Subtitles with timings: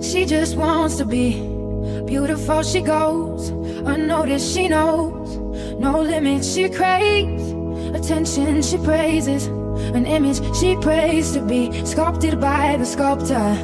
[0.00, 1.40] She just wants to be
[2.06, 2.62] beautiful.
[2.62, 4.54] She goes unnoticed.
[4.54, 5.36] She knows
[5.78, 6.52] no limits.
[6.52, 7.42] She craves
[7.94, 8.62] attention.
[8.62, 9.46] She praises
[9.94, 13.56] an image she prays to be sculpted by the sculptor.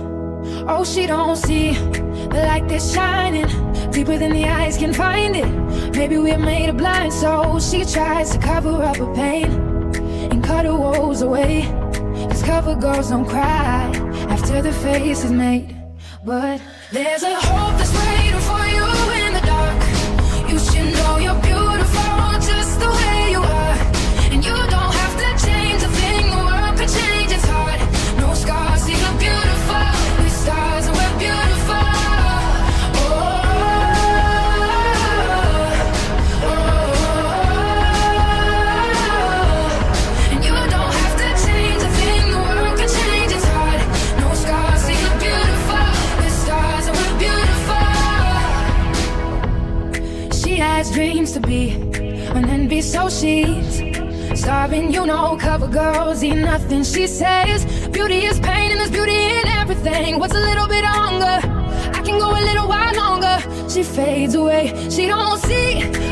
[0.69, 3.47] Oh, she don't see the light that's shining
[3.91, 5.49] deeper than the eyes can find it.
[5.95, 7.71] Maybe we're made of blind souls.
[7.71, 9.51] She tries to cover up her pain
[10.31, 11.63] and cut her woes away.
[12.31, 13.91] Cause cover girls don't cry
[14.29, 15.84] after the face is made.
[16.25, 18.24] But there's a hope that's waiting
[50.75, 51.71] has dreams to be
[52.39, 53.77] an envy, so she's
[54.41, 54.93] starving.
[54.93, 56.83] You know, cover girls eat nothing.
[56.83, 57.65] She says
[57.97, 60.19] beauty is pain and there's beauty in everything.
[60.19, 61.39] What's a little bit of hunger?
[61.99, 63.37] I can go a little while longer.
[63.71, 64.65] She fades away.
[64.91, 65.69] She don't see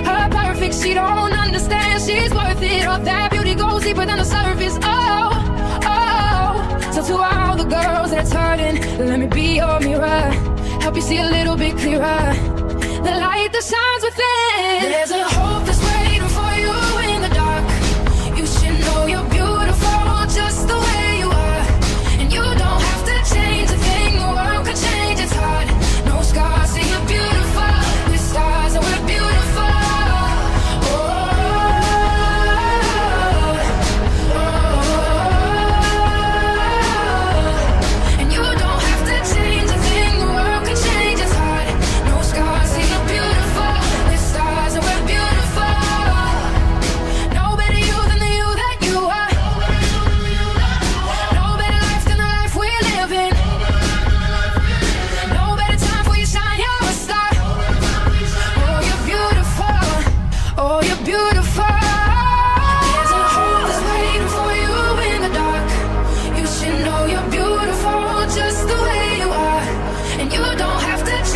[0.08, 0.74] her perfect.
[0.80, 2.86] She don't understand she's worth it.
[2.86, 4.78] All that beauty goes deeper than the surface.
[4.82, 5.30] Oh,
[5.92, 6.91] oh.
[6.94, 8.76] So to all the girls that's hurting,
[9.08, 10.30] let me be your mirror.
[10.84, 12.24] Help you see a little bit clearer.
[13.06, 13.91] The light that shines.
[14.83, 15.31] There's a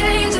[0.07, 0.36] change